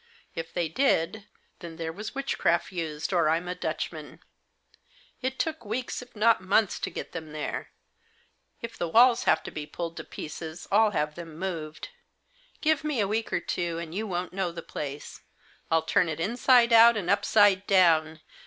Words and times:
If 0.33 0.51
they 0.51 0.67
did, 0.67 1.27
then 1.59 1.75
there 1.75 1.91
was 1.93 2.15
witchcraft 2.15 2.71
used, 2.71 3.13
or 3.13 3.25
Fm 3.25 3.47
a 3.47 3.53
Dutchman. 3.53 4.19
It 5.21 5.37
took 5.37 5.63
weeks, 5.63 6.01
if 6.01 6.15
not 6.15 6.41
months, 6.41 6.79
to 6.79 6.89
get 6.89 7.11
them 7.11 7.33
there. 7.33 7.69
If 8.63 8.79
the 8.79 8.87
walls 8.87 9.25
have 9.25 9.43
to 9.43 9.51
be 9.51 9.67
pulled 9.67 9.97
to 9.97 10.03
pieces 10.03 10.67
I'll 10.71 10.89
have 10.89 11.13
them 11.13 11.37
moved. 11.37 11.89
Give 12.61 12.83
me 12.83 12.99
a 12.99 13.07
week 13.07 13.31
or 13.31 13.39
two 13.41 13.77
and 13.77 13.93
you 13.93 14.07
won't 14.07 14.33
know 14.33 14.51
the 14.51 14.63
place. 14.63 15.21
I'll 15.69 15.83
turn 15.83 16.09
it 16.09 16.19
inside 16.19 16.73
out 16.73 16.97
and 16.97 17.07
upside 17.07 17.67
down. 17.67 18.21